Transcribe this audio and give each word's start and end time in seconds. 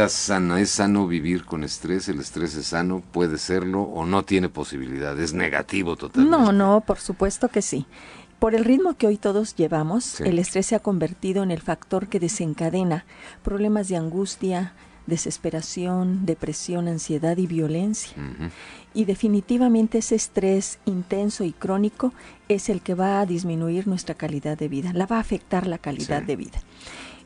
vida 0.00 0.08
sana? 0.08 0.60
¿Es 0.60 0.70
sano 0.70 1.06
vivir 1.06 1.44
con 1.44 1.62
estrés? 1.62 2.08
¿El 2.08 2.20
estrés 2.20 2.54
es 2.54 2.68
sano? 2.68 3.02
¿Puede 3.12 3.36
serlo 3.36 3.82
o 3.82 4.06
no 4.06 4.24
tiene 4.24 4.48
posibilidad? 4.48 5.18
¿Es 5.20 5.34
negativo 5.34 5.96
totalmente? 5.96 6.38
No, 6.38 6.52
no, 6.52 6.80
por 6.80 6.98
supuesto 6.98 7.48
que 7.48 7.60
sí. 7.60 7.86
Por 8.38 8.54
el 8.54 8.64
ritmo 8.64 8.94
que 8.94 9.06
hoy 9.06 9.18
todos 9.18 9.54
llevamos, 9.54 10.22
el 10.22 10.38
estrés 10.38 10.64
se 10.66 10.74
ha 10.74 10.78
convertido 10.78 11.42
en 11.42 11.50
el 11.50 11.60
factor 11.60 12.08
que 12.08 12.18
desencadena 12.18 13.04
problemas 13.42 13.88
de 13.88 13.96
angustia, 13.96 14.72
desesperación, 15.06 16.24
depresión, 16.24 16.88
ansiedad 16.88 17.36
y 17.36 17.46
violencia. 17.46 18.14
Y 18.94 19.04
definitivamente 19.04 19.98
ese 19.98 20.16
estrés 20.16 20.78
intenso 20.84 21.44
y 21.44 21.52
crónico 21.52 22.12
es 22.48 22.68
el 22.68 22.80
que 22.80 22.94
va 22.94 23.20
a 23.20 23.26
disminuir 23.26 23.86
nuestra 23.86 24.14
calidad 24.14 24.58
de 24.58 24.68
vida, 24.68 24.92
la 24.92 25.06
va 25.06 25.16
a 25.16 25.20
afectar 25.20 25.66
la 25.66 25.78
calidad 25.78 26.22
de 26.22 26.36
vida. 26.36 26.60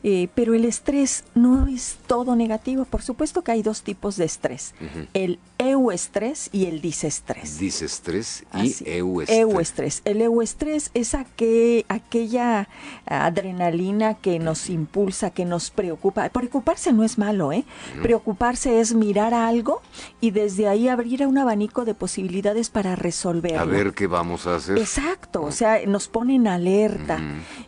Eh, 0.07 0.27
pero 0.35 0.53
el 0.53 0.65
estrés 0.65 1.23
no 1.33 1.65
es 1.65 1.97
todo 2.05 2.35
negativo. 2.35 2.85
Por 2.85 3.01
supuesto 3.01 3.43
que 3.43 3.53
hay 3.53 3.63
dos 3.63 3.81
tipos 3.81 4.17
de 4.17 4.25
estrés. 4.25 4.75
El 5.15 5.39
euestrés 5.57 6.49
y 6.51 6.65
el 6.65 6.79
disestrés. 6.79 7.57
Disestrés 7.57 8.43
y 8.53 8.75
euestrés. 8.87 9.39
Euestrés. 9.39 10.01
El 10.05 10.21
euestrés 10.21 10.91
es 10.93 11.15
aquella 11.15 12.69
adrenalina 13.07 14.13
que 14.13 14.37
nos 14.37 14.69
impulsa, 14.69 15.31
que 15.31 15.43
nos 15.43 15.71
preocupa. 15.71 16.29
Preocuparse 16.29 16.93
no 16.93 17.03
es 17.03 17.17
malo, 17.17 17.51
¿eh? 17.51 17.65
Preocuparse 18.03 18.79
es 18.79 18.93
mirar 18.93 19.33
algo 19.33 19.81
y 20.21 20.29
desde 20.29 20.67
ahí 20.67 20.87
abrir 20.87 21.25
un 21.25 21.39
abanico 21.55 21.85
de 21.85 21.93
posibilidades 21.93 22.69
para 22.69 22.97
resolverlo. 22.97 23.59
A 23.61 23.65
ver 23.65 23.93
qué 23.93 24.07
vamos 24.07 24.45
a 24.45 24.55
hacer. 24.55 24.77
Exacto. 24.77 25.41
O 25.41 25.51
sea, 25.51 25.79
nos 25.87 26.09
pone 26.09 26.35
en 26.35 26.47
alerta 26.47 27.19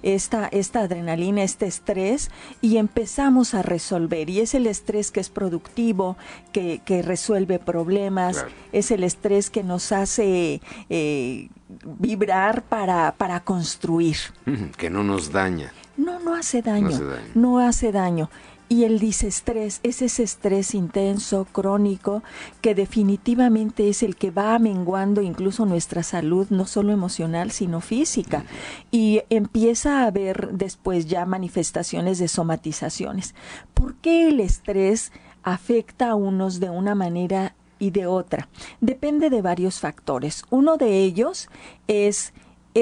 esta, 0.04 0.48
esta 0.48 0.82
adrenalina, 0.82 1.41
este 1.44 1.68
estrés 1.68 2.30
y 2.62 2.77
empezamos 2.77 3.54
a 3.54 3.62
resolver. 3.62 4.30
Y 4.30 4.41
es 4.41 4.55
el 4.55 4.68
estrés 4.68 5.12
que 5.12 5.22
es 5.22 5.30
productivo, 5.30 6.18
que, 6.52 6.82
resuelve 7.02 7.60
problemas, 7.60 8.46
es 8.73 8.91
el 8.91 9.04
estrés 9.05 9.49
que 9.49 9.63
nos 9.63 9.93
hace 9.93 10.62
eh, 10.90 11.49
vibrar 11.85 12.63
para, 12.63 13.13
para 13.18 13.40
construir. 13.40 14.18
Que 14.76 14.90
no 14.90 15.04
nos 15.04 15.32
daña. 15.32 15.71
No, 15.96 16.20
no 16.20 16.35
hace 16.35 16.62
daño. 16.62 16.90
No 16.90 16.96
hace 16.96 17.04
daño. 17.05 17.32
No 17.35 17.60
hace 17.60 17.91
daño. 17.91 18.30
Y 18.70 18.84
el 18.84 18.99
disestrés 18.99 19.79
es 19.84 20.01
ese 20.01 20.23
estrés 20.23 20.76
intenso, 20.76 21.46
crónico, 21.51 22.21
que 22.62 22.76
definitivamente 22.76 23.87
es 23.87 24.04
el 24.04 24.18
que 24.18 24.29
va 24.29 24.59
menguando 24.59 25.21
incluso 25.21 25.65
nuestra 25.65 26.04
salud, 26.04 26.48
no 26.49 26.65
solo 26.65 26.91
emocional, 26.91 27.51
sino 27.51 27.79
física. 27.79 28.43
Y 28.91 29.21
empieza 29.29 30.01
a 30.01 30.07
haber 30.07 30.51
después 30.51 31.05
ya 31.05 31.26
manifestaciones 31.26 32.20
de 32.20 32.27
somatizaciones. 32.27 33.35
¿Por 33.74 33.96
qué 33.96 34.27
el 34.27 34.41
estrés 34.41 35.13
afecta 35.43 36.09
a 36.09 36.15
unos 36.15 36.59
de 36.59 36.70
una 36.70 36.93
manera 36.93 37.55
y 37.79 37.91
de 37.91 38.05
otra? 38.05 38.49
Depende 38.81 39.29
de 39.29 39.41
varios 39.41 39.79
factores. 39.79 40.43
Uno 40.49 40.76
de 40.76 41.04
ellos 41.04 41.48
es 41.87 42.34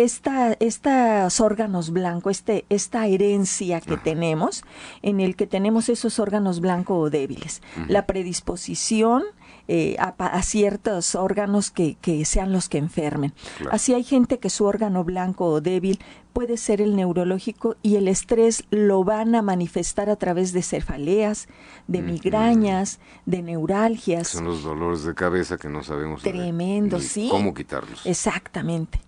esta, 0.04 0.58
estos 0.60 1.40
órganos 1.40 1.92
blancos, 1.92 2.32
este, 2.38 2.66
esta 2.70 3.08
herencia 3.08 3.80
que 3.80 3.96
tenemos, 3.96 4.64
en 5.02 5.22
el 5.22 5.38
que 5.38 5.48
tenemos 5.48 5.88
esos 5.88 6.20
órganos 6.20 6.60
blancos 6.60 6.98
o 6.98 7.10
débiles, 7.10 7.62
la 7.88 8.06
predisposición 8.06 9.23
eh, 9.68 9.96
a, 9.98 10.42
ciertos 10.44 11.16
órganos 11.16 11.72
que, 11.72 11.98
sean 12.26 12.52
los 12.52 12.68
que 12.68 12.78
enfermen. 12.78 13.34
Así 13.72 13.94
hay 13.94 14.04
gente 14.04 14.38
que 14.38 14.50
su 14.50 14.66
órgano 14.66 15.04
blanco 15.04 15.46
o 15.46 15.62
débil 15.62 16.00
puede 16.34 16.58
ser 16.58 16.82
el 16.82 16.98
neurológico 16.98 17.78
y 17.82 17.96
el 17.96 18.10
estrés 18.10 18.66
lo 18.70 19.06
van 19.06 19.34
a 19.34 19.42
manifestar 19.42 20.10
a 20.10 20.18
través 20.18 20.52
de 20.52 20.62
cefaleas, 20.62 21.48
de 21.88 22.02
migrañas, 22.02 23.00
de 23.26 23.42
neuralgias. 23.42 24.28
Son 24.28 24.44
los 24.44 24.62
dolores 24.62 25.04
de 25.06 25.16
cabeza 25.16 25.58
que 25.58 25.70
no 25.70 25.82
sabemos 25.82 26.22
Tremendo, 26.22 27.00
sí. 27.00 27.30
cómo 27.32 27.54
quitarlos. 27.54 28.06
Exactamente. 28.06 29.00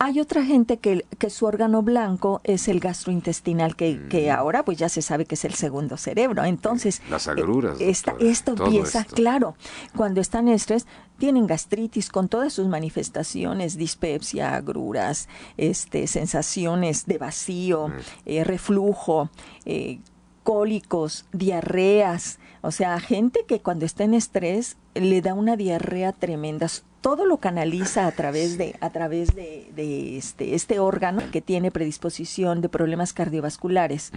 Hay 0.00 0.20
otra 0.20 0.44
gente 0.44 0.76
que, 0.76 1.04
que, 1.18 1.28
su 1.28 1.44
órgano 1.46 1.82
blanco 1.82 2.40
es 2.44 2.68
el 2.68 2.78
gastrointestinal, 2.78 3.74
que, 3.74 4.00
que, 4.08 4.28
mm. 4.28 4.36
ahora 4.36 4.64
pues 4.64 4.78
ya 4.78 4.88
se 4.88 5.02
sabe 5.02 5.24
que 5.24 5.34
es 5.34 5.44
el 5.44 5.54
segundo 5.54 5.96
cerebro. 5.96 6.44
Entonces, 6.44 7.02
las 7.10 7.26
agruras. 7.26 7.80
Eh, 7.80 7.90
esto 8.20 8.52
empieza, 8.52 9.04
claro, 9.04 9.56
cuando 9.96 10.20
están 10.20 10.46
en 10.46 10.54
estrés, 10.54 10.86
tienen 11.18 11.48
gastritis 11.48 12.10
con 12.10 12.28
todas 12.28 12.52
sus 12.52 12.68
manifestaciones, 12.68 13.76
dispepsia, 13.76 14.54
agruras, 14.54 15.28
este, 15.56 16.06
sensaciones 16.06 17.06
de 17.06 17.18
vacío, 17.18 17.88
mm. 17.88 17.92
eh, 18.26 18.44
reflujo, 18.44 19.30
eh, 19.64 19.98
cólicos, 20.44 21.26
diarreas, 21.32 22.38
o 22.62 22.70
sea, 22.70 22.98
gente 23.00 23.44
que 23.46 23.60
cuando 23.60 23.84
está 23.84 24.04
en 24.04 24.14
estrés 24.14 24.76
le 24.94 25.20
da 25.20 25.34
una 25.34 25.56
diarrea 25.56 26.12
tremenda 26.12 26.68
todo 27.00 27.26
lo 27.26 27.38
canaliza 27.38 28.06
a 28.06 28.12
través 28.12 28.58
de 28.58 28.76
a 28.80 28.90
través 28.90 29.34
de, 29.34 30.16
este 30.16 30.54
este 30.54 30.78
órgano 30.78 31.22
que 31.30 31.40
tiene 31.40 31.70
predisposición 31.70 32.60
de 32.60 32.68
problemas 32.68 33.12
cardiovasculares. 33.12 34.12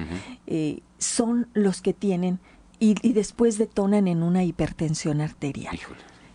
Eh, 0.47 0.79
son 0.97 1.47
los 1.53 1.81
que 1.81 1.93
tienen 1.93 2.39
y, 2.79 3.13
después 3.13 3.59
detonan 3.59 4.07
en 4.07 4.23
una 4.23 4.43
hipertensión 4.43 5.21
arterial. 5.21 5.77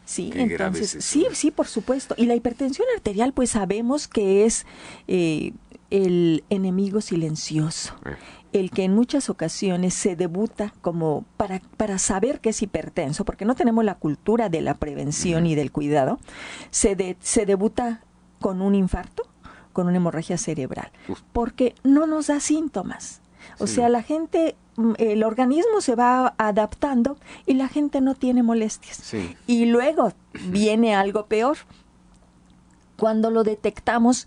Sí, 0.06 0.30
entonces, 0.34 0.96
sí, 1.04 1.26
sí, 1.32 1.50
por 1.50 1.66
supuesto. 1.66 2.14
Y 2.16 2.24
la 2.24 2.34
hipertensión 2.34 2.86
arterial, 2.94 3.34
pues 3.34 3.50
sabemos 3.50 4.08
que 4.08 4.46
es 4.46 4.64
eh, 5.08 5.52
el 5.90 6.44
enemigo 6.48 7.02
silencioso. 7.02 7.94
Eh 8.06 8.16
el 8.58 8.70
que 8.70 8.84
en 8.84 8.94
muchas 8.94 9.28
ocasiones 9.28 9.94
se 9.94 10.16
debuta 10.16 10.72
como 10.80 11.24
para, 11.36 11.60
para 11.76 11.98
saber 11.98 12.40
que 12.40 12.50
es 12.50 12.62
hipertenso, 12.62 13.24
porque 13.24 13.44
no 13.44 13.54
tenemos 13.54 13.84
la 13.84 13.96
cultura 13.96 14.48
de 14.48 14.60
la 14.60 14.74
prevención 14.74 15.46
y 15.46 15.54
del 15.54 15.72
cuidado, 15.72 16.18
se, 16.70 17.16
se 17.20 17.46
debuta 17.46 18.02
con 18.40 18.62
un 18.62 18.74
infarto, 18.74 19.24
con 19.72 19.88
una 19.88 19.96
hemorragia 19.96 20.38
cerebral, 20.38 20.90
porque 21.32 21.74
no 21.82 22.06
nos 22.06 22.28
da 22.28 22.40
síntomas. 22.40 23.20
O 23.58 23.66
sea, 23.66 23.88
la 23.88 24.02
gente, 24.02 24.56
mm, 24.76 24.92
el 24.98 25.24
organismo 25.24 25.80
se 25.80 25.94
va 25.94 26.34
adaptando 26.38 27.16
y 27.46 27.54
la 27.54 27.68
gente 27.68 28.00
no 28.00 28.14
tiene 28.14 28.42
molestias. 28.42 29.14
Y 29.46 29.66
luego 29.66 30.12
viene 30.48 30.94
algo 30.94 31.26
peor. 31.26 31.58
Cuando 32.96 33.30
lo 33.30 33.44
detectamos 33.44 34.26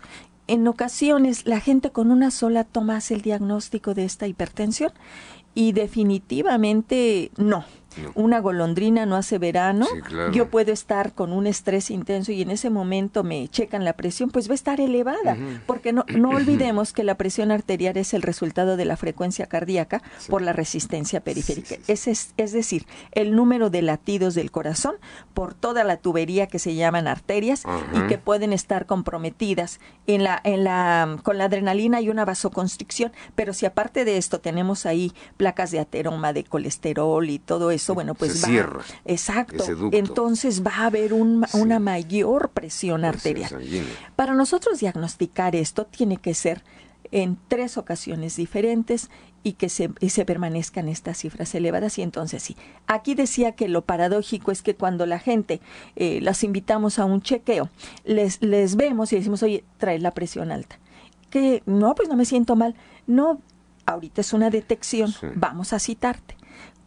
en 0.50 0.66
ocasiones 0.66 1.46
la 1.46 1.60
gente 1.60 1.90
con 1.90 2.10
una 2.10 2.32
sola 2.32 2.64
toma 2.64 2.96
hace 2.96 3.14
el 3.14 3.22
diagnóstico 3.22 3.94
de 3.94 4.04
esta 4.04 4.26
hipertensión 4.26 4.92
y 5.54 5.72
definitivamente 5.72 7.30
no. 7.36 7.64
Una 8.14 8.40
golondrina 8.40 9.06
no 9.06 9.16
hace 9.16 9.38
verano. 9.38 9.86
Yo 10.32 10.48
puedo 10.48 10.72
estar 10.72 11.12
con 11.12 11.32
un 11.32 11.46
estrés 11.46 11.90
intenso 11.90 12.32
y 12.32 12.42
en 12.42 12.50
ese 12.50 12.70
momento 12.70 13.24
me 13.24 13.48
checan 13.48 13.84
la 13.84 13.94
presión, 13.94 14.30
pues 14.30 14.48
va 14.48 14.52
a 14.52 14.54
estar 14.54 14.80
elevada, 14.80 15.36
porque 15.66 15.92
no, 15.92 16.04
no 16.08 16.30
olvidemos 16.30 16.92
que 16.92 17.04
la 17.04 17.16
presión 17.16 17.50
arterial 17.50 17.96
es 17.96 18.14
el 18.14 18.22
resultado 18.22 18.76
de 18.76 18.84
la 18.84 18.96
frecuencia 18.96 19.46
cardíaca 19.46 20.02
por 20.28 20.42
la 20.42 20.52
resistencia 20.52 21.20
periférica. 21.20 21.76
es, 21.86 22.06
es, 22.36 22.52
decir, 22.52 22.86
el 23.12 23.34
número 23.34 23.70
de 23.70 23.82
latidos 23.82 24.34
del 24.34 24.50
corazón 24.50 24.94
por 25.34 25.54
toda 25.54 25.84
la 25.84 25.96
tubería 25.96 26.46
que 26.46 26.58
se 26.58 26.74
llaman 26.74 27.06
arterias 27.06 27.64
y 27.94 28.06
que 28.06 28.18
pueden 28.18 28.52
estar 28.52 28.86
comprometidas. 28.86 29.80
En 30.06 30.24
la, 30.24 30.40
en 30.42 30.64
la, 30.64 31.18
con 31.22 31.38
la 31.38 31.44
adrenalina 31.44 32.00
y 32.00 32.08
una 32.08 32.24
vasoconstricción. 32.24 33.12
Pero 33.34 33.52
si 33.52 33.66
aparte 33.66 34.04
de 34.04 34.16
esto 34.16 34.40
tenemos 34.40 34.86
ahí 34.86 35.12
placas 35.36 35.70
de 35.70 35.78
ateroma, 35.78 36.32
de 36.32 36.44
colesterol 36.44 37.28
y 37.28 37.38
todo 37.38 37.70
eso, 37.70 37.79
eso, 37.80 37.94
bueno, 37.94 38.14
pues 38.14 38.44
va. 38.44 38.82
Exacto. 39.04 39.64
Entonces 39.92 40.62
va 40.64 40.76
a 40.76 40.86
haber 40.86 41.12
una 41.12 41.78
mayor 41.78 42.50
presión 42.50 43.04
arterial. 43.04 43.50
Para 44.16 44.34
nosotros 44.34 44.80
diagnosticar 44.80 45.56
esto 45.56 45.86
tiene 45.86 46.16
que 46.16 46.34
ser 46.34 46.62
en 47.12 47.38
tres 47.48 47.76
ocasiones 47.76 48.36
diferentes 48.36 49.10
y 49.42 49.54
que 49.54 49.68
se, 49.68 49.90
se 50.08 50.24
permanezcan 50.24 50.88
estas 50.88 51.18
cifras 51.18 51.54
elevadas. 51.54 51.98
Y 51.98 52.02
entonces 52.02 52.42
sí, 52.42 52.56
aquí 52.86 53.14
decía 53.14 53.52
que 53.52 53.68
lo 53.68 53.82
paradójico 53.82 54.52
es 54.52 54.62
que 54.62 54.74
cuando 54.74 55.06
la 55.06 55.18
gente 55.18 55.60
eh, 55.96 56.20
las 56.20 56.44
invitamos 56.44 56.98
a 56.98 57.04
un 57.04 57.22
chequeo, 57.22 57.68
les, 58.04 58.42
les 58.42 58.76
vemos 58.76 59.12
y 59.12 59.16
decimos, 59.16 59.42
oye, 59.42 59.64
trae 59.78 59.98
la 59.98 60.12
presión 60.12 60.52
alta. 60.52 60.78
Que 61.30 61.62
no, 61.66 61.94
pues 61.94 62.08
no 62.08 62.16
me 62.16 62.24
siento 62.24 62.56
mal. 62.56 62.74
No, 63.06 63.40
ahorita 63.86 64.20
es 64.20 64.32
una 64.32 64.50
detección, 64.50 65.14
vamos 65.34 65.72
a 65.72 65.78
citarte 65.78 66.39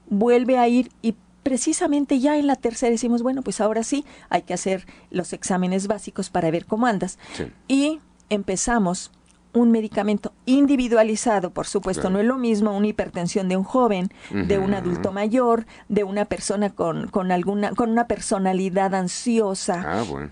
vuelve 0.09 0.57
a 0.57 0.67
ir 0.67 0.91
y 1.01 1.15
precisamente 1.43 2.19
ya 2.19 2.37
en 2.37 2.47
la 2.47 2.55
tercera 2.55 2.91
decimos, 2.91 3.21
bueno, 3.21 3.41
pues 3.41 3.61
ahora 3.61 3.83
sí, 3.83 4.05
hay 4.29 4.43
que 4.43 4.53
hacer 4.53 4.85
los 5.11 5.33
exámenes 5.33 5.87
básicos 5.87 6.29
para 6.29 6.49
ver 6.49 6.65
cómo 6.65 6.87
andas. 6.87 7.19
Y 7.67 7.99
empezamos 8.29 9.11
un 9.53 9.69
medicamento 9.69 10.33
individualizado, 10.45 11.51
por 11.51 11.67
supuesto, 11.67 12.09
no 12.09 12.19
es 12.19 12.25
lo 12.25 12.37
mismo 12.37 12.75
una 12.75 12.87
hipertensión 12.87 13.47
de 13.49 13.57
un 13.57 13.63
joven, 13.63 14.09
de 14.31 14.57
un 14.57 14.73
adulto 14.73 15.11
mayor, 15.11 15.67
de 15.89 16.03
una 16.03 16.25
persona 16.25 16.71
con, 16.71 17.07
con 17.09 17.31
alguna, 17.31 17.71
con 17.71 17.91
una 17.91 18.07
personalidad 18.07 18.95
ansiosa, 18.95 19.83
ah, 19.85 20.03
bueno. 20.09 20.31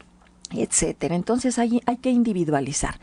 etcétera. 0.52 1.16
Entonces 1.16 1.60
hay, 1.60 1.82
hay 1.86 1.98
que 1.98 2.10
individualizar. 2.10 3.00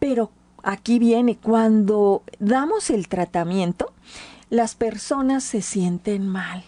Pero 0.00 0.32
aquí 0.64 0.98
viene, 0.98 1.36
cuando 1.36 2.24
damos 2.40 2.90
el 2.90 3.06
tratamiento, 3.06 3.92
las 4.52 4.74
personas 4.74 5.44
se 5.44 5.62
sienten 5.62 6.28
mal 6.28 6.62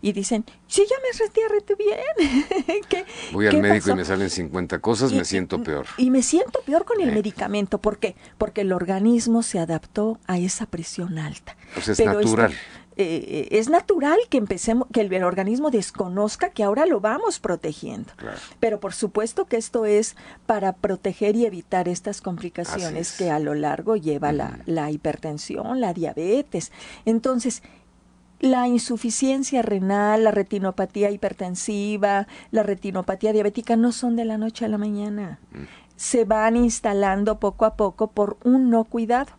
y 0.00 0.12
dicen, 0.12 0.44
si 0.68 0.82
ya 0.82 0.94
me 1.02 1.12
sentía 1.12 1.48
rete 1.48 1.74
bien. 1.74 3.04
Voy 3.32 3.48
al 3.48 3.60
médico 3.60 3.90
y 3.90 3.94
me 3.96 4.04
salen 4.04 4.30
50 4.30 4.78
cosas, 4.78 5.12
me 5.12 5.24
siento 5.24 5.60
peor. 5.60 5.86
Y 5.96 6.12
me 6.12 6.22
siento 6.22 6.60
peor 6.64 6.84
con 6.84 7.00
el 7.00 7.08
eh. 7.08 7.12
medicamento. 7.12 7.78
¿Por 7.78 7.98
qué? 7.98 8.14
Porque 8.38 8.60
el 8.60 8.72
organismo 8.72 9.42
se 9.42 9.58
adaptó 9.58 10.20
a 10.28 10.38
esa 10.38 10.66
presión 10.66 11.18
alta. 11.18 11.56
Pues 11.74 11.88
es 11.88 11.98
natural. 11.98 12.54
Eh, 12.98 13.48
es 13.50 13.68
natural 13.68 14.18
que 14.30 14.38
empecemos, 14.38 14.88
que 14.90 15.02
el, 15.02 15.22
organismo 15.22 15.70
desconozca 15.70 16.50
que 16.50 16.62
ahora 16.62 16.86
lo 16.86 17.00
vamos 17.00 17.40
protegiendo. 17.40 18.12
Pero 18.58 18.80
por 18.80 18.94
supuesto 18.94 19.44
que 19.44 19.56
esto 19.56 19.84
es 19.84 20.16
para 20.46 20.72
proteger 20.72 21.36
y 21.36 21.44
evitar 21.44 21.88
estas 21.88 22.22
complicaciones 22.22 23.12
que 23.12 23.30
a 23.30 23.38
lo 23.38 23.54
largo 23.54 23.96
lleva 23.96 24.32
la, 24.32 24.60
la 24.64 24.90
hipertensión, 24.90 25.80
la 25.80 25.92
diabetes. 25.92 26.72
Entonces, 27.04 27.62
la 28.40 28.68
insuficiencia 28.68 29.62
renal, 29.62 30.24
la 30.24 30.30
retinopatía 30.30 31.10
hipertensiva, 31.10 32.26
la 32.50 32.62
retinopatía 32.62 33.32
diabética 33.32 33.76
no 33.76 33.92
son 33.92 34.16
de 34.16 34.24
la 34.24 34.38
noche 34.38 34.64
a 34.64 34.68
la 34.68 34.78
mañana. 34.78 35.38
Mm. 35.52 35.64
Se 35.96 36.24
van 36.24 36.56
instalando 36.56 37.38
poco 37.40 37.64
a 37.64 37.74
poco 37.76 38.10
por 38.10 38.36
un 38.44 38.70
no 38.70 38.84
cuidado. 38.84 39.32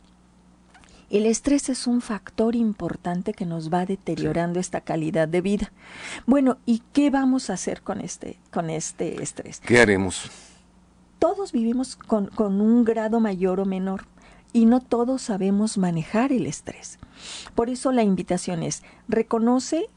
El 1.10 1.26
estrés 1.26 1.70
es 1.70 1.88
un 1.88 2.02
factor 2.02 2.56
importante 2.56 3.34
que 3.34 3.46
nos 3.46 3.72
va 3.72 3.86
deteriorando 3.86 4.60
esta 4.60 4.82
calidad 4.82 5.28
de 5.28 5.42
vida. 5.42 5.72
Bueno, 6.26 6.58
¿y 6.66 6.84
qué 6.92 7.10
vamos 7.10 7.50
a 7.50 7.54
hacer 7.54 7.82
con 7.82 8.02
este, 8.02 8.40
con 8.52 8.70
este 8.70 9.24
estrés? 9.24 9.62
¿Qué 9.62 9.80
haremos? 9.80 10.30
Todos 11.18 11.54
vivimos 11.54 11.96
con, 11.96 12.28
con 12.28 12.60
un 12.60 12.84
grado 12.84 13.22
mayor 13.22 13.62
o 13.62 13.66
menor 13.66 14.06
y 14.52 14.66
no 14.66 14.82
todos 14.82 15.22
sabemos 15.22 15.78
manejar 15.78 16.32
el 16.34 16.46
estrés. 16.46 17.00
Por 17.56 17.70
eso 17.70 17.92
la 17.92 18.04
invitación 18.04 18.62
es, 18.62 18.84
reconoce 19.08 19.90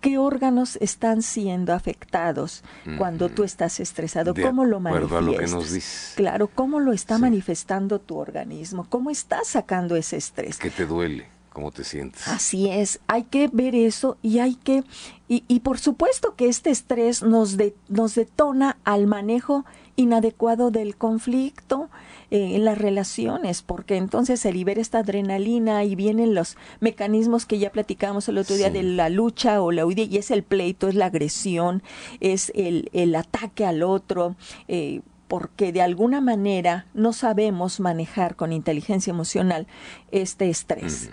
qué 0.00 0.18
órganos 0.18 0.76
están 0.76 1.22
siendo 1.22 1.72
afectados 1.72 2.62
cuando 2.98 3.28
tú 3.28 3.44
estás 3.44 3.80
estresado, 3.80 4.34
cómo 4.34 4.64
lo 4.64 4.80
manifiestas. 4.80 6.14
Claro, 6.16 6.48
cómo 6.48 6.80
lo 6.80 6.92
está 6.92 7.18
manifestando 7.18 8.00
tu 8.00 8.16
organismo, 8.16 8.86
cómo 8.88 9.10
estás 9.10 9.48
sacando 9.48 9.96
ese 9.96 10.16
estrés. 10.16 10.58
¿Qué 10.58 10.70
te 10.70 10.86
duele? 10.86 11.39
¿Cómo 11.52 11.72
te 11.72 11.84
sientes? 11.84 12.26
Así 12.28 12.68
es, 12.68 13.00
hay 13.08 13.24
que 13.24 13.48
ver 13.52 13.74
eso 13.74 14.16
y 14.22 14.38
hay 14.38 14.54
que, 14.54 14.84
y, 15.28 15.44
y 15.48 15.60
por 15.60 15.78
supuesto 15.78 16.36
que 16.36 16.48
este 16.48 16.70
estrés 16.70 17.22
nos, 17.22 17.56
de, 17.56 17.74
nos 17.88 18.14
detona 18.14 18.78
al 18.84 19.06
manejo 19.06 19.64
inadecuado 19.96 20.70
del 20.70 20.96
conflicto, 20.96 21.90
eh, 22.32 22.54
en 22.54 22.64
las 22.64 22.78
relaciones, 22.78 23.62
porque 23.62 23.96
entonces 23.96 24.38
se 24.38 24.52
libera 24.52 24.80
esta 24.80 24.98
adrenalina 24.98 25.82
y 25.82 25.96
vienen 25.96 26.32
los 26.32 26.56
mecanismos 26.78 27.44
que 27.44 27.58
ya 27.58 27.72
platicamos 27.72 28.28
el 28.28 28.38
otro 28.38 28.54
día 28.54 28.70
de 28.70 28.84
la 28.84 29.08
lucha 29.08 29.60
o 29.60 29.72
la 29.72 29.84
huida, 29.84 30.02
y 30.02 30.16
es 30.16 30.30
el 30.30 30.44
pleito, 30.44 30.86
es 30.86 30.94
la 30.94 31.06
agresión, 31.06 31.82
es 32.20 32.52
el, 32.54 32.88
el 32.92 33.16
ataque 33.16 33.66
al 33.66 33.82
otro. 33.82 34.36
Eh, 34.68 35.00
porque 35.30 35.70
de 35.70 35.80
alguna 35.80 36.20
manera 36.20 36.86
no 36.92 37.12
sabemos 37.12 37.78
manejar 37.78 38.34
con 38.34 38.52
inteligencia 38.52 39.12
emocional 39.12 39.68
este 40.10 40.50
estrés. 40.50 41.08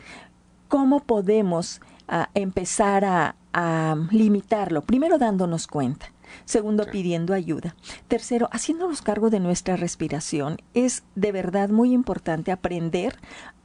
¿Cómo 0.67 1.01
podemos 1.01 1.81
ah, 2.07 2.31
empezar 2.33 3.05
a, 3.05 3.35
a 3.53 3.95
limitarlo? 4.09 4.81
Primero 4.81 5.19
dándonos 5.19 5.67
cuenta. 5.67 6.11
Segundo, 6.45 6.87
pidiendo 6.91 7.35
ayuda. 7.35 7.75
Tercero, 8.07 8.49
haciéndonos 8.51 9.03
cargo 9.03 9.29
de 9.29 9.39
nuestra 9.39 9.75
respiración. 9.75 10.57
Es 10.73 11.03
de 11.13 11.31
verdad 11.31 11.69
muy 11.69 11.93
importante 11.93 12.51
aprender 12.51 13.19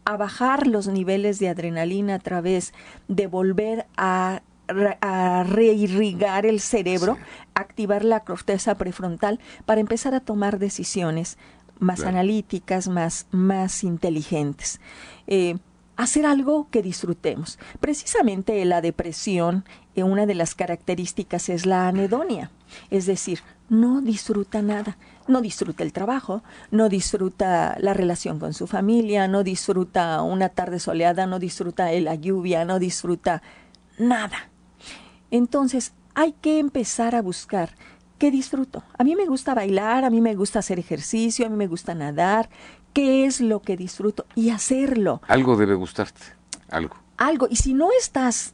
a 0.05 0.19
bajar 0.19 0.67
los 0.67 0.87
niveles 0.87 1.39
de 1.39 1.49
adrenalina 1.49 2.17
a 2.17 2.19
través 2.19 2.75
de 3.09 3.27
volver 3.27 3.87
a 3.97 4.43
reirrigar 5.45 6.47
el 6.47 6.61
cerebro, 6.61 7.19
activar 7.55 8.05
la 8.05 8.21
corteza 8.21 8.77
prefrontal 8.77 9.41
para 9.67 9.81
empezar 9.81 10.15
a 10.15 10.21
tomar 10.21 10.59
decisiones 10.59 11.39
más 11.79 12.05
analíticas, 12.05 12.89
más, 12.89 13.27
más 13.33 13.83
inteligentes. 13.83 14.81
Eh, 15.27 15.57
hacer 15.97 16.27
algo 16.27 16.69
que 16.71 16.83
disfrutemos. 16.83 17.59
Precisamente 17.81 18.65
la 18.65 18.81
depresión, 18.81 19.65
eh, 19.95 20.03
una 20.03 20.27
de 20.27 20.35
las 20.35 20.55
características 20.55 21.49
es 21.49 21.67
la 21.67 21.89
anedonia, 21.89 22.51
es 22.91 23.07
decir, 23.07 23.41
no 23.69 24.01
disfruta 24.01 24.63
nada, 24.63 24.97
no 25.29 25.41
disfruta 25.41 25.83
el 25.83 25.93
trabajo, 25.93 26.43
no 26.71 26.89
disfruta 26.89 27.77
la 27.79 27.95
relación 27.95 28.39
con 28.39 28.55
su 28.55 28.67
familia, 28.67 29.29
no 29.29 29.43
disfruta 29.43 30.23
una 30.23 30.49
tarde 30.49 30.79
soleada, 30.79 31.27
no 31.27 31.39
disfruta 31.39 31.91
la 31.93 32.15
lluvia, 32.15 32.65
no 32.65 32.79
disfruta 32.79 33.43
nada. 33.99 34.52
Entonces, 35.33 35.95
hay 36.15 36.33
que 36.33 36.59
empezar 36.59 37.17
a 37.17 37.23
buscar 37.23 37.75
qué 38.19 38.31
disfruto. 38.31 38.85
A 38.99 39.03
mí 39.03 39.17
me 39.17 39.27
gusta 39.27 39.55
bailar, 39.55 40.05
a 40.05 40.11
mí 40.11 40.21
me 40.21 40.37
gusta 40.37 40.61
hacer 40.61 40.79
ejercicio, 40.79 41.47
a 41.47 41.49
mí 41.49 41.57
me 41.57 41.67
gusta 41.67 41.95
nadar, 41.95 42.51
qué 42.93 43.25
es 43.25 43.41
lo 43.41 43.63
que 43.63 43.77
disfruto 43.77 44.27
y 44.35 44.51
hacerlo. 44.51 45.23
Algo 45.27 45.57
debe 45.57 45.75
gustarte, 45.75 46.21
algo. 46.69 46.97
Algo, 47.17 47.49
y 47.51 47.57
si 47.57 47.73
no 47.73 47.89
estás 47.99 48.53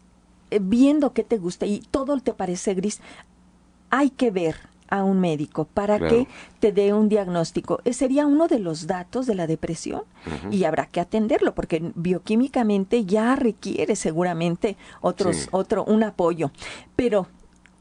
eh, 0.51 0.61
viendo 0.63 1.13
qué 1.13 1.25
te 1.25 1.37
gusta 1.37 1.67
y 1.67 1.81
todo 1.81 2.19
te 2.21 2.33
parece 2.33 2.75
gris, 2.75 3.01
hay 3.91 4.11
que 4.11 4.31
ver 4.31 4.57
a 4.89 5.05
un 5.05 5.21
médico 5.21 5.67
para 5.67 5.99
que 5.99 6.27
te 6.61 6.73
dé 6.73 6.93
un 6.93 7.09
diagnóstico. 7.09 7.81
Ese 7.85 7.99
sería 7.99 8.27
uno 8.27 8.49
de 8.49 8.59
los 8.59 8.87
datos 8.87 9.27
de 9.27 9.35
la 9.35 9.47
depresión 9.47 10.03
y 10.51 10.65
habrá 10.65 10.87
que 10.87 11.01
atenderlo 11.01 11.55
porque 11.55 11.93
bioquímicamente 11.95 13.05
ya 13.05 13.37
requiere 13.37 13.97
seguramente 13.97 14.77
otros, 15.01 15.49
otro, 15.51 15.85
un 15.85 16.05
apoyo. 16.05 16.51
Pero 16.97 17.27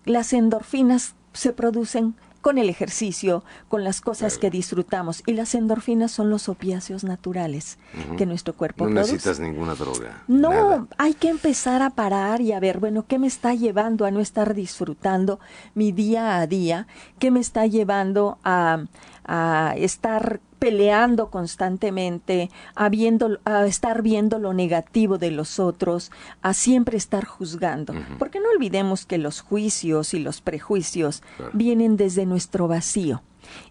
las 0.06 0.34
endorfinas 0.34 1.16
se 1.34 1.54
producen 1.54 2.16
con 2.48 2.58
el 2.58 2.70
ejercicio, 2.70 3.44
con 3.68 3.84
las 3.84 4.00
cosas 4.00 4.38
que 4.38 4.50
disfrutamos. 4.50 5.22
Y 5.26 5.34
las 5.34 5.54
endorfinas 5.54 6.14
son 6.14 6.30
los 6.30 6.48
opiáceos 6.48 7.04
naturales 7.04 7.78
que 8.18 8.26
nuestro 8.26 8.54
cuerpo 8.54 8.86
no 8.86 9.02
necesitas 9.02 9.42
ninguna 9.42 9.76
droga. 9.76 10.24
No, 10.30 10.88
hay 10.98 11.14
que 11.14 11.28
empezar 11.28 11.82
a 11.82 11.90
parar 11.90 12.40
y 12.40 12.54
a 12.54 12.62
ver, 12.62 12.80
bueno, 12.80 13.04
¿qué 13.06 13.20
me 13.20 13.28
está 13.28 13.54
llevando 13.54 14.06
a 14.06 14.12
no 14.12 14.22
estar 14.22 14.54
disfrutando 14.54 15.42
mi 15.76 15.92
día 15.92 16.38
a 16.38 16.48
día? 16.48 16.88
¿Qué 17.20 17.32
me 17.32 17.42
está 17.42 17.66
llevando 17.66 18.38
a, 18.46 18.86
a 19.26 19.74
estar 19.76 20.40
peleando 20.60 21.30
constantemente, 21.30 22.50
a, 22.76 22.90
a 23.46 23.66
estar 23.66 24.02
viendo 24.02 24.40
lo 24.40 24.54
negativo 24.54 25.18
de 25.18 25.32
los 25.32 25.60
otros, 25.60 26.12
a 26.42 26.54
siempre 26.54 26.98
estar 26.98 27.26
juzgando. 27.26 27.94
Porque 28.18 28.40
no 28.40 28.50
olvidemos 28.50 29.06
que 29.06 29.18
los 29.18 29.42
juicios 29.42 30.14
y 30.14 30.20
los 30.20 30.42
prejuicios 30.42 31.24
vienen 31.54 31.98
desde 31.98 32.26
nuestro 32.26 32.68
vacío, 32.68 33.22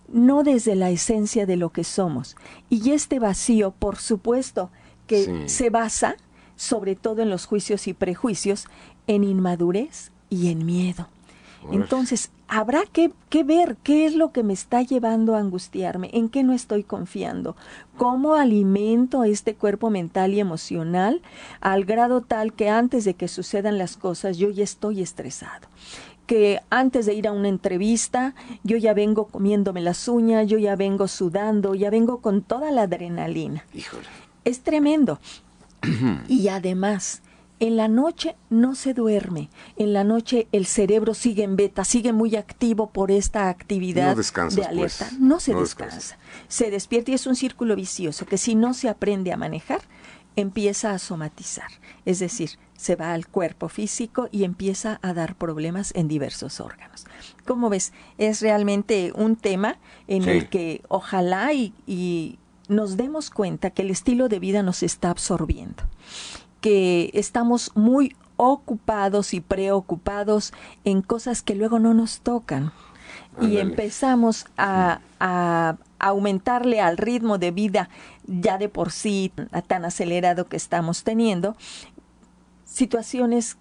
no 0.08 0.42
desde 0.42 0.74
la 0.74 0.90
esencia 0.90 1.46
de 1.46 1.56
lo 1.56 1.70
que 1.70 1.84
somos. 1.84 2.36
Y 2.70 2.90
este 2.92 3.18
vacío, 3.18 3.72
por 3.72 3.96
supuesto, 3.96 4.70
que 5.06 5.48
se 5.48 5.70
basa, 5.70 6.16
sobre 6.56 6.96
todo 6.96 7.22
en 7.22 7.30
los 7.30 7.46
juicios 7.46 7.86
y 7.86 7.94
prejuicios, 7.94 8.66
en 9.06 9.24
inmadurez 9.24 10.10
y 10.30 10.50
en 10.50 10.64
miedo. 10.66 11.08
Entonces, 11.72 12.30
habrá 12.48 12.82
que, 12.92 13.12
ver 13.44 13.76
qué 13.82 14.06
es 14.06 14.14
lo 14.14 14.32
que 14.32 14.42
me 14.42 14.52
está 14.52 14.82
llevando 14.82 15.34
a 15.34 15.40
angustiarme, 15.40 16.10
en 16.12 16.28
qué 16.28 16.42
no 16.42 16.52
estoy 16.52 16.84
confiando, 16.84 17.56
cómo 17.96 18.34
alimento 18.34 19.24
este 19.24 19.54
cuerpo 19.54 19.90
mental 19.90 20.34
y 20.34 20.40
emocional 20.40 21.22
al 21.60 21.84
grado 21.84 22.20
tal 22.20 22.52
que 22.52 22.68
antes 22.68 23.04
de 23.04 23.14
que 23.14 23.28
sucedan 23.28 23.78
las 23.78 23.96
cosas 23.96 24.36
yo 24.38 24.50
ya 24.50 24.64
estoy 24.64 25.02
estresado 25.02 25.68
que 26.26 26.60
antes 26.70 27.06
de 27.06 27.14
ir 27.14 27.28
a 27.28 27.32
una 27.32 27.48
entrevista 27.48 28.34
yo 28.64 28.76
ya 28.76 28.94
vengo 28.94 29.26
comiéndome 29.26 29.80
las 29.80 30.08
uñas, 30.08 30.48
yo 30.48 30.58
ya 30.58 30.74
vengo 30.74 31.06
sudando, 31.06 31.74
ya 31.74 31.88
vengo 31.88 32.20
con 32.20 32.42
toda 32.42 32.72
la 32.72 32.82
adrenalina. 32.82 33.64
Es 34.44 34.60
tremendo. 34.60 35.20
y 36.28 36.48
además, 36.48 37.22
en 37.58 37.76
la 37.76 37.88
noche 37.88 38.36
no 38.50 38.74
se 38.74 38.92
duerme, 38.92 39.48
en 39.76 39.92
la 39.92 40.04
noche 40.04 40.46
el 40.52 40.66
cerebro 40.66 41.14
sigue 41.14 41.42
en 41.42 41.56
beta, 41.56 41.84
sigue 41.84 42.12
muy 42.12 42.36
activo 42.36 42.90
por 42.90 43.10
esta 43.10 43.48
actividad 43.48 44.10
de 44.10 44.14
pues. 44.14 44.58
alerta. 44.66 45.10
No 45.18 45.40
se 45.40 45.54
descansa. 45.54 46.18
Se 46.48 46.70
despierta 46.70 47.12
y 47.12 47.14
es 47.14 47.26
un 47.26 47.36
círculo 47.36 47.74
vicioso 47.74 48.26
que 48.26 48.38
si 48.38 48.54
no 48.54 48.74
se 48.74 48.88
aprende 48.88 49.32
a 49.32 49.36
manejar, 49.36 49.80
empieza 50.36 50.90
a 50.90 50.98
somatizar. 50.98 51.70
Es 52.04 52.18
decir, 52.18 52.50
se 52.76 52.94
va 52.94 53.14
al 53.14 53.26
cuerpo 53.26 53.70
físico 53.70 54.28
y 54.30 54.44
empieza 54.44 54.98
a 55.00 55.14
dar 55.14 55.34
problemas 55.34 55.92
en 55.94 56.08
diversos 56.08 56.60
órganos. 56.60 57.06
Como 57.46 57.70
ves, 57.70 57.94
es 58.18 58.42
realmente 58.42 59.12
un 59.14 59.36
tema 59.36 59.78
en 60.08 60.28
el 60.28 60.50
que 60.50 60.82
ojalá 60.88 61.54
y 61.54 62.38
nos 62.68 62.98
demos 62.98 63.30
cuenta 63.30 63.70
que 63.70 63.80
el 63.80 63.90
estilo 63.90 64.28
de 64.28 64.40
vida 64.40 64.62
nos 64.62 64.82
está 64.82 65.08
absorbiendo 65.08 65.84
que 66.60 67.10
estamos 67.14 67.72
muy 67.74 68.16
ocupados 68.36 69.34
y 69.34 69.40
preocupados 69.40 70.52
en 70.84 71.02
cosas 71.02 71.42
que 71.42 71.54
luego 71.54 71.78
no 71.78 71.94
nos 71.94 72.20
tocan. 72.20 72.72
Y 73.40 73.58
empezamos 73.58 74.46
a, 74.56 75.00
aumentarle 75.98 76.80
al 76.80 76.98
ritmo 76.98 77.38
de 77.38 77.50
vida 77.50 77.88
ya 78.26 78.58
de 78.58 78.68
por 78.68 78.92
sí 78.92 79.32
tan 79.66 79.86
acelerado 79.86 80.44
que 80.44 80.56
estamos 80.56 81.04
teniendo, 81.04 81.56
situaciones 82.64 83.56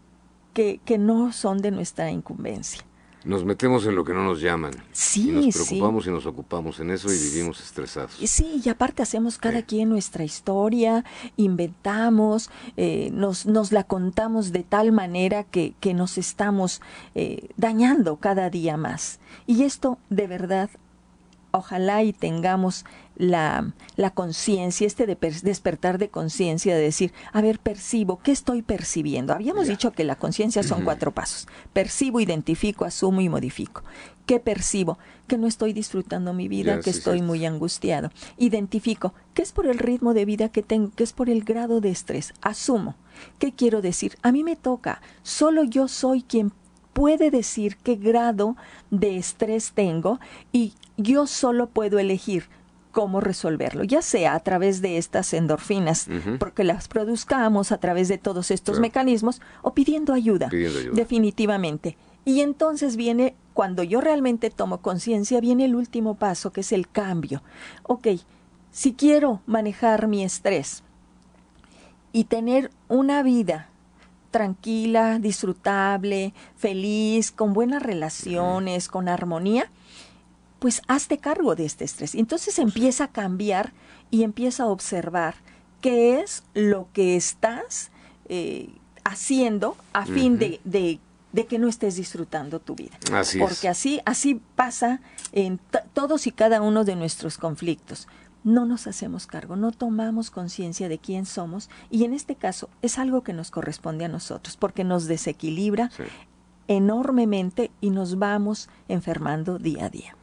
que, 0.54 0.82
que 0.84 0.98
no 0.98 1.32
son 1.32 1.62
de 1.62 1.72
nuestra 1.72 2.12
incumbencia. 2.12 2.84
Nos 3.26 3.44
metemos 3.44 3.86
en 3.88 3.96
lo 3.96 4.04
que 4.04 4.14
no 4.14 4.24
nos 4.24 4.40
llaman. 4.40 4.72
Sí, 4.92 5.30
y 5.30 5.32
nos 5.32 5.56
preocupamos 5.56 6.06
y 6.06 6.12
nos 6.12 6.26
ocupamos 6.28 6.80
en 6.80 6.92
eso 6.92 7.12
y 7.12 7.18
vivimos 7.18 7.60
estresados. 7.60 8.16
Sí, 8.24 8.62
y 8.64 8.70
aparte 8.70 9.02
hacemos 9.02 9.38
cada 9.40 9.64
quien 9.64 9.90
nuestra 9.90 10.24
historia, 10.24 11.04
inventamos, 11.36 12.52
eh, 12.78 13.10
nos, 13.12 13.48
nos 13.48 13.72
la 13.72 13.84
contamos 13.84 14.52
de 14.52 14.64
tal 14.64 14.92
manera 14.92 15.44
que, 15.44 15.74
que 15.80 15.96
nos 15.96 16.18
estamos 16.20 16.82
eh, 17.16 17.50
dañando 17.58 18.18
cada 18.18 18.50
día 18.52 18.78
más. 18.78 19.20
Y 19.48 19.64
esto 19.64 19.98
de 20.10 20.28
verdad 20.28 20.70
ojalá 21.58 22.04
y 22.04 22.14
tengamos 22.14 22.86
la, 23.16 23.74
la 23.96 24.12
conciencia, 24.12 24.86
este 24.86 25.06
de 25.06 25.18
despertar 25.44 25.98
de 25.98 26.10
conciencia, 26.10 26.76
de 26.76 26.82
decir, 26.82 27.14
a 27.32 27.42
ver, 27.42 27.60
percibo, 27.60 28.20
¿qué 28.22 28.32
estoy 28.32 28.62
percibiendo? 28.62 29.34
Habíamos 29.34 29.68
dicho 29.68 29.92
que 29.92 30.04
la 30.04 30.16
conciencia 30.16 30.64
son 30.64 30.84
cuatro 30.84 31.14
pasos. 31.14 31.48
Percibo, 31.74 32.20
identifico, 32.20 32.86
asumo 32.86 33.22
y 33.22 33.30
modifico. 33.30 33.84
¿Qué 34.26 34.40
percibo? 34.40 34.98
Que 35.28 35.38
no 35.38 35.48
estoy 35.48 35.72
disfrutando 35.74 36.34
mi 36.34 36.48
vida, 36.48 36.80
que 36.80 36.90
estoy 36.90 37.22
muy 37.22 37.46
angustiado. 37.46 38.12
Identifico, 38.38 39.14
¿qué 39.34 39.44
es 39.44 39.52
por 39.52 39.68
el 39.68 39.78
ritmo 39.78 40.14
de 40.14 40.26
vida 40.26 40.50
que 40.50 40.64
tengo? 40.64 40.92
¿Qué 40.96 41.04
es 41.04 41.14
por 41.14 41.30
el 41.30 41.44
grado 41.44 41.80
de 41.80 41.90
estrés? 41.90 42.34
Asumo. 42.42 42.96
¿Qué 43.40 43.54
quiero 43.54 43.82
decir? 43.82 44.18
A 44.24 44.32
mí 44.32 44.44
me 44.44 44.56
toca. 44.56 45.02
Solo 45.24 45.64
yo 45.64 45.88
soy 45.88 46.24
quien 46.24 46.52
puede 46.96 47.30
decir 47.30 47.76
qué 47.76 47.98
grado 47.98 48.56
de 48.90 49.18
estrés 49.18 49.74
tengo 49.74 50.22
y 50.54 50.74
yo 50.96 51.28
solo 51.28 51.68
puedo 51.68 52.00
elegir 52.00 52.46
cómo 52.94 53.20
resolverlo, 53.20 53.84
ya 53.84 54.02
sea 54.02 54.34
a 54.34 54.40
través 54.40 54.82
de 54.82 54.98
estas 54.98 55.34
endorfinas, 55.34 56.08
porque 56.40 56.64
las 56.64 56.88
produzcamos 56.88 57.74
a 57.74 57.80
través 57.80 58.08
de 58.08 58.18
todos 58.18 58.50
estos 58.50 58.80
mecanismos, 58.80 59.42
o 59.62 59.74
pidiendo 59.74 60.14
ayuda, 60.14 60.50
definitivamente. 60.94 61.98
Y 62.24 62.40
entonces 62.40 62.96
viene, 62.96 63.36
cuando 63.54 63.84
yo 63.84 64.00
realmente 64.00 64.50
tomo 64.50 64.78
conciencia, 64.78 65.42
viene 65.42 65.66
el 65.66 65.76
último 65.76 66.16
paso, 66.16 66.54
que 66.54 66.62
es 66.62 66.72
el 66.72 66.88
cambio. 66.88 67.44
Ok, 67.84 68.08
si 68.72 68.94
quiero 68.94 69.42
manejar 69.46 70.08
mi 70.08 70.24
estrés 70.24 70.82
y 72.14 72.24
tener 72.24 72.72
una 72.88 73.22
vida 73.22 73.68
tranquila, 74.36 75.18
disfrutable, 75.18 76.34
feliz, 76.58 77.32
con 77.32 77.54
buenas 77.54 77.82
relaciones, 77.82 78.90
con 78.90 79.08
armonía, 79.08 79.72
pues 80.60 80.82
hazte 80.90 81.20
cargo 81.20 81.56
de 81.56 81.64
este 81.64 81.86
estrés. 81.86 82.16
Entonces 82.16 82.60
empieza 82.60 83.06
a 83.06 83.08
cambiar 83.14 83.72
y 84.12 84.24
empieza 84.24 84.64
a 84.64 84.66
observar 84.66 85.36
qué 85.80 86.20
es 86.20 86.44
lo 86.54 86.90
que 86.92 87.16
estás 87.16 87.92
eh, 88.28 88.68
haciendo 89.06 89.78
a 89.94 90.06
fin 90.06 90.38
de, 90.38 90.60
de, 90.66 91.00
que 91.46 91.58
no 91.58 91.70
estés 91.70 91.96
disfrutando 91.96 92.60
tu 92.60 92.76
vida. 92.76 93.00
Así 93.14 93.40
Porque 93.40 93.70
así, 93.70 94.02
así 94.04 94.42
pasa 94.56 95.00
en 95.32 95.62
todos 95.94 96.28
y 96.28 96.34
cada 96.34 96.62
uno 96.62 96.84
de 96.84 96.98
nuestros 96.98 97.38
conflictos 97.38 98.10
no 98.46 98.66
nos 98.66 98.88
hacemos 98.88 99.28
cargo, 99.28 99.58
no 99.58 99.72
tomamos 99.72 100.32
conciencia 100.32 100.88
de 100.88 101.00
quién 101.00 101.26
somos 101.26 101.70
y 101.90 102.06
en 102.06 102.14
este 102.14 102.36
caso 102.36 102.70
es 102.82 102.98
algo 102.98 103.24
que 103.24 103.34
nos 103.34 103.52
corresponde 103.52 104.06
a 104.06 104.08
nosotros 104.08 104.56
porque 104.56 104.86
nos 104.86 105.08
desequilibra 105.08 105.92
enormemente 106.68 107.72
y 107.82 107.90
nos 107.90 108.18
vamos 108.18 108.70
enfermando 108.88 109.60
día 109.60 109.84
a 109.86 109.90
día. 109.90 110.16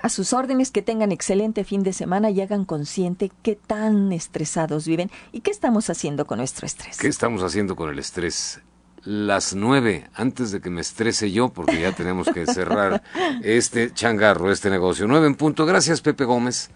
A 0.00 0.08
sus 0.08 0.32
órdenes, 0.32 0.70
que 0.70 0.80
tengan 0.80 1.12
excelente 1.12 1.64
fin 1.64 1.82
de 1.82 1.92
semana 1.92 2.30
y 2.30 2.40
hagan 2.40 2.64
consciente 2.64 3.30
qué 3.42 3.56
tan 3.56 4.10
estresados 4.10 4.86
viven 4.86 5.10
y 5.30 5.42
qué 5.42 5.50
estamos 5.50 5.90
haciendo 5.90 6.26
con 6.26 6.38
nuestro 6.38 6.64
estrés. 6.64 6.96
¿Qué 6.96 7.08
estamos 7.08 7.42
haciendo 7.42 7.76
con 7.76 7.90
el 7.90 7.98
estrés? 7.98 8.62
Las 9.04 9.54
nueve, 9.54 10.08
antes 10.14 10.50
de 10.50 10.62
que 10.62 10.70
me 10.70 10.80
estrese 10.80 11.30
yo, 11.30 11.50
porque 11.50 11.78
ya 11.78 11.92
tenemos 11.92 12.26
que 12.26 12.46
cerrar 12.46 13.02
este 13.42 13.92
changarro, 13.92 14.50
este 14.50 14.70
negocio. 14.70 15.06
Nueve 15.06 15.26
en 15.26 15.34
punto. 15.34 15.66
Gracias, 15.66 16.00
Pepe 16.00 16.24
Gómez. 16.24 16.70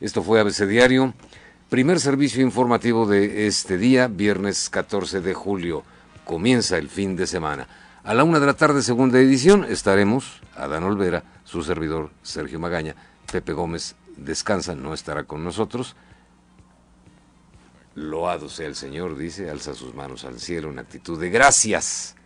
Esto 0.00 0.22
fue 0.22 0.40
ABC 0.40 0.66
Diario. 0.66 1.12
Primer 1.68 2.00
servicio 2.00 2.40
informativo 2.40 3.04
de 3.04 3.46
este 3.46 3.76
día, 3.76 4.08
viernes 4.08 4.70
14 4.70 5.20
de 5.20 5.34
julio. 5.34 5.82
Comienza 6.24 6.78
el 6.78 6.88
fin 6.88 7.14
de 7.14 7.26
semana. 7.26 7.68
A 8.04 8.14
la 8.14 8.24
una 8.24 8.40
de 8.40 8.46
la 8.46 8.54
tarde, 8.54 8.82
segunda 8.82 9.20
edición, 9.20 9.64
estaremos 9.64 10.40
Adán 10.56 10.82
Olvera, 10.82 11.22
su 11.44 11.62
servidor 11.62 12.10
Sergio 12.24 12.58
Magaña. 12.58 12.96
Pepe 13.30 13.52
Gómez 13.52 13.94
descansa, 14.16 14.74
no 14.74 14.92
estará 14.92 15.22
con 15.22 15.44
nosotros. 15.44 15.94
Loado 17.94 18.48
sea 18.48 18.66
el 18.66 18.74
Señor, 18.74 19.16
dice, 19.16 19.50
alza 19.50 19.74
sus 19.74 19.94
manos 19.94 20.24
al 20.24 20.40
cielo 20.40 20.70
en 20.70 20.80
actitud 20.80 21.20
de 21.20 21.30
gracias. 21.30 22.16